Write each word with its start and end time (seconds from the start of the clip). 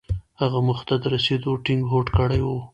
هغه 0.41 0.59
موخې 0.65 0.83
ته 0.89 0.95
د 1.01 1.03
رسېدو 1.13 1.51
ټينګ 1.65 1.81
هوډ 1.91 2.07
کړی 2.17 2.41
و. 2.43 2.47